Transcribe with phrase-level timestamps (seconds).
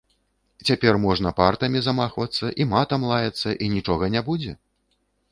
[0.67, 4.55] Цяпер можна партамі замахвацца і матам лаяцца, і нічога не будзе?